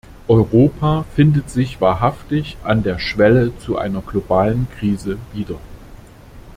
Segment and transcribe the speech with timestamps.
[0.27, 5.59] Europa findet sich wahrhaftig an der Schwelle zu einer globalen Krise wieder.